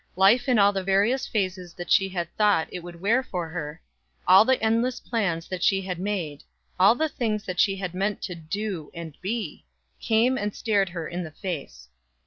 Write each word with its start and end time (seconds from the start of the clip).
Life 0.15 0.49
in 0.49 0.57
all 0.57 0.73
the 0.73 0.83
various 0.83 1.27
phases 1.27 1.75
that 1.75 1.91
she 1.91 2.09
had 2.09 2.35
thought 2.35 2.67
it 2.71 2.79
would 2.81 2.99
wear 2.99 3.21
for 3.21 3.49
her, 3.49 3.79
all 4.27 4.45
the 4.45 4.59
endless 4.59 4.99
plans 4.99 5.47
that 5.49 5.61
she 5.61 5.79
had 5.83 5.99
made, 5.99 6.41
all 6.79 6.95
the 6.95 7.07
things 7.07 7.43
that 7.45 7.59
she 7.59 7.75
had 7.75 7.93
meant 7.93 8.19
to 8.23 8.33
do 8.33 8.89
and 8.95 9.15
be, 9.21 9.63
came 9.99 10.39
and 10.39 10.55
stared 10.55 10.89
her 10.89 11.07
in 11.07 11.21
the 11.23 11.29
face. 11.29 11.87